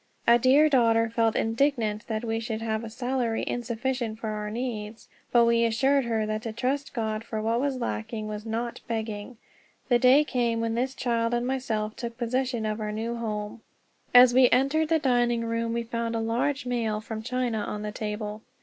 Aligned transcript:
A 0.27 0.39
dear 0.39 0.67
daughter 0.67 1.11
felt 1.11 1.35
indignant 1.35 2.07
that 2.07 2.25
we 2.25 2.39
should 2.39 2.63
have 2.63 2.83
a 2.83 2.89
salary 2.89 3.43
insufficient 3.45 4.17
for 4.17 4.29
our 4.29 4.49
needs; 4.49 5.07
but 5.31 5.45
we 5.45 5.63
assured 5.63 6.05
her 6.05 6.25
that 6.25 6.41
to 6.41 6.51
trust 6.51 6.95
God 6.95 7.23
for 7.23 7.39
what 7.39 7.59
was 7.61 7.77
lacking 7.77 8.27
was 8.27 8.43
not 8.43 8.81
begging. 8.87 9.37
The 9.89 9.99
day 9.99 10.23
came 10.23 10.59
when 10.59 10.73
this 10.73 10.95
child 10.95 11.35
and 11.35 11.45
myself 11.45 11.95
took 11.95 12.17
possession 12.17 12.65
of 12.65 12.79
our 12.81 12.91
new 12.91 13.15
home. 13.17 13.61
As 14.11 14.33
we 14.33 14.49
entered 14.49 14.89
the 14.89 14.97
dining 14.97 15.45
room 15.45 15.71
we 15.71 15.83
found 15.83 16.15
a 16.15 16.19
large 16.19 16.65
mail 16.65 16.99
from 16.99 17.21
China 17.21 17.59
on 17.59 17.83
the 17.83 17.91
table. 17.91 18.41